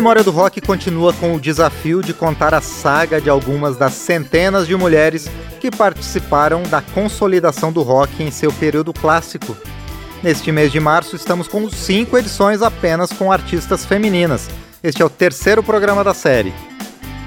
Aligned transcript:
Memória 0.00 0.24
do 0.24 0.30
Rock 0.30 0.62
continua 0.62 1.12
com 1.12 1.34
o 1.34 1.38
desafio 1.38 2.00
de 2.00 2.14
contar 2.14 2.54
a 2.54 2.62
saga 2.62 3.20
de 3.20 3.28
algumas 3.28 3.76
das 3.76 3.92
centenas 3.92 4.66
de 4.66 4.74
mulheres 4.74 5.28
que 5.60 5.70
participaram 5.70 6.62
da 6.62 6.80
consolidação 6.80 7.70
do 7.70 7.82
rock 7.82 8.22
em 8.22 8.30
seu 8.30 8.50
período 8.50 8.94
clássico. 8.94 9.54
Neste 10.22 10.50
mês 10.50 10.72
de 10.72 10.80
março, 10.80 11.16
estamos 11.16 11.46
com 11.46 11.68
cinco 11.68 12.16
edições 12.16 12.62
apenas 12.62 13.12
com 13.12 13.30
artistas 13.30 13.84
femininas. 13.84 14.48
Este 14.82 15.02
é 15.02 15.04
o 15.04 15.10
terceiro 15.10 15.62
programa 15.62 16.02
da 16.02 16.14
série. 16.14 16.54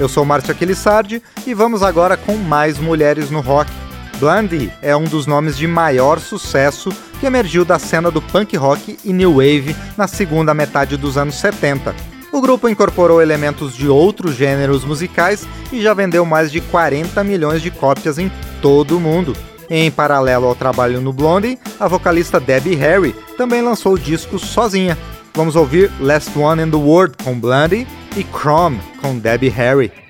Eu 0.00 0.08
sou 0.08 0.24
Márcio 0.24 0.52
Aquilissardi 0.52 1.22
e 1.46 1.52
vamos 1.52 1.82
agora 1.82 2.16
com 2.16 2.38
mais 2.38 2.78
mulheres 2.78 3.30
no 3.30 3.42
rock. 3.42 3.70
Blondie 4.18 4.72
é 4.80 4.96
um 4.96 5.04
dos 5.04 5.26
nomes 5.26 5.58
de 5.58 5.66
maior 5.66 6.18
sucesso 6.18 6.88
que 7.20 7.26
emergiu 7.26 7.66
da 7.66 7.78
cena 7.78 8.10
do 8.10 8.22
punk 8.22 8.56
rock 8.56 8.98
e 9.04 9.12
new 9.12 9.34
wave 9.34 9.76
na 9.94 10.08
segunda 10.08 10.54
metade 10.54 10.96
dos 10.96 11.18
anos 11.18 11.34
70 11.34 12.11
o 12.32 12.40
grupo 12.40 12.68
incorporou 12.68 13.20
elementos 13.20 13.76
de 13.76 13.86
outros 13.86 14.34
gêneros 14.34 14.84
musicais 14.84 15.46
e 15.70 15.82
já 15.82 15.92
vendeu 15.92 16.24
mais 16.24 16.50
de 16.50 16.60
40 16.60 17.22
milhões 17.22 17.60
de 17.60 17.70
cópias 17.70 18.18
em 18.18 18.32
todo 18.60 18.96
o 18.96 19.00
mundo. 19.00 19.36
Em 19.68 19.90
paralelo 19.90 20.46
ao 20.46 20.54
trabalho 20.54 21.00
no 21.00 21.12
Blondie, 21.12 21.58
a 21.78 21.86
vocalista 21.86 22.40
Debbie 22.40 22.74
Harry 22.74 23.14
também 23.36 23.62
lançou 23.62 23.96
discos 23.96 24.42
sozinha. 24.42 24.98
Vamos 25.34 25.56
ouvir 25.56 25.90
Last 26.00 26.36
One 26.38 26.62
in 26.62 26.70
the 26.70 26.76
World 26.76 27.16
com 27.22 27.38
Blondie 27.38 27.86
e 28.16 28.24
Chrome 28.24 28.80
com 29.00 29.18
Debbie 29.18 29.48
Harry. 29.48 30.01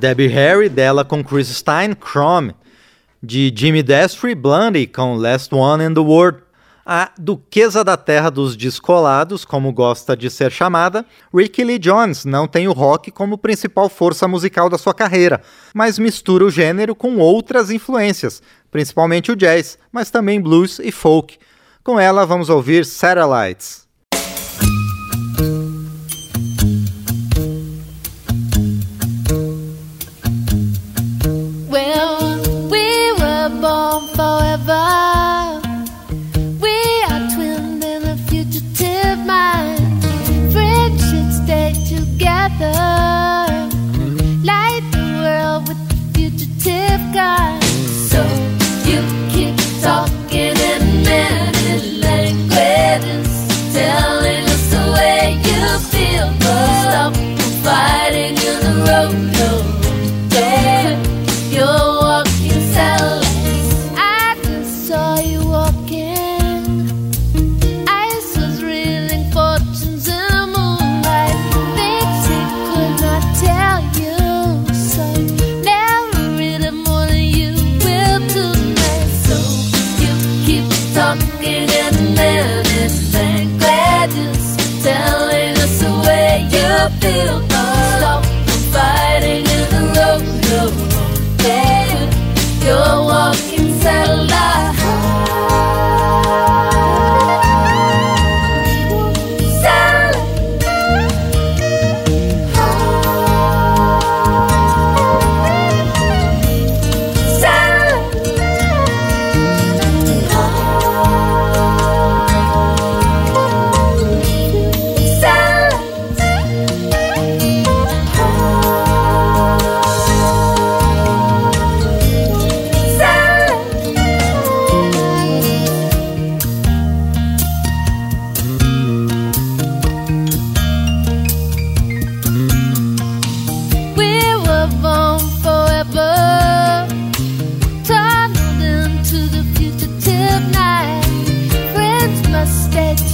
Debbie 0.00 0.28
Harry, 0.28 0.70
dela 0.70 1.04
com 1.04 1.22
Chris 1.22 1.48
Stein, 1.48 1.94
Chrome. 1.94 2.54
De 3.22 3.52
Jimmy 3.54 3.82
Destry, 3.82 4.34
Blondie 4.34 4.86
com 4.86 5.14
Last 5.14 5.54
One 5.54 5.84
in 5.84 5.92
the 5.92 6.00
World. 6.00 6.38
A 6.86 7.10
Duquesa 7.18 7.84
da 7.84 7.98
Terra 7.98 8.30
dos 8.30 8.56
Descolados, 8.56 9.44
como 9.44 9.70
gosta 9.74 10.16
de 10.16 10.30
ser 10.30 10.50
chamada, 10.50 11.04
Ricky 11.32 11.62
Lee 11.62 11.78
Jones 11.78 12.24
não 12.24 12.48
tem 12.48 12.66
o 12.66 12.72
rock 12.72 13.10
como 13.10 13.36
principal 13.36 13.90
força 13.90 14.26
musical 14.26 14.70
da 14.70 14.78
sua 14.78 14.94
carreira, 14.94 15.42
mas 15.74 15.98
mistura 15.98 16.46
o 16.46 16.50
gênero 16.50 16.94
com 16.94 17.18
outras 17.18 17.70
influências, 17.70 18.42
principalmente 18.70 19.30
o 19.30 19.36
jazz, 19.36 19.78
mas 19.92 20.10
também 20.10 20.40
blues 20.40 20.78
e 20.78 20.90
folk. 20.90 21.38
Com 21.84 22.00
ela, 22.00 22.24
vamos 22.24 22.48
ouvir 22.48 22.86
Satellites. 22.86 23.89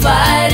fight. 0.00 0.49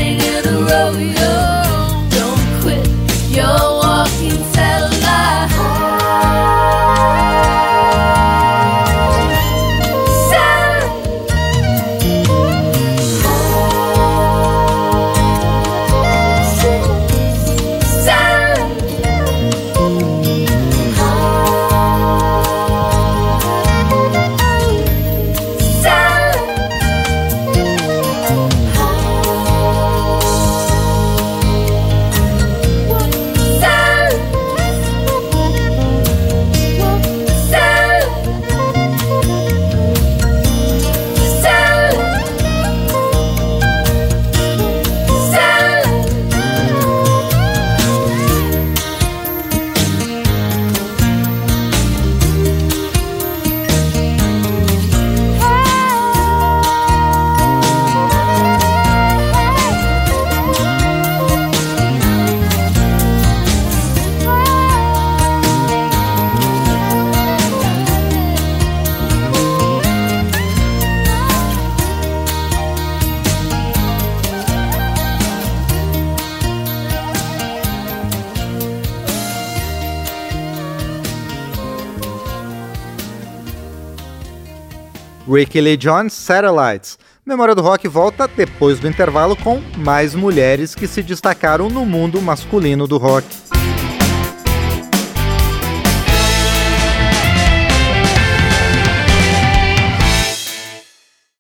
Ricky 85.29 85.61
Lee 85.61 85.77
Jones, 85.77 86.13
Satellites. 86.13 86.99
Memória 87.25 87.53
do 87.53 87.61
Rock 87.61 87.89
volta 87.89 88.29
depois 88.29 88.79
do 88.79 88.87
intervalo 88.87 89.35
com 89.35 89.61
mais 89.77 90.15
mulheres 90.15 90.75
que 90.77 90.87
se 90.87 91.03
destacaram 91.03 91.69
no 91.69 91.85
mundo 91.85 92.23
masculino 92.23 92.87
do 92.87 92.97
rock. 92.97 93.27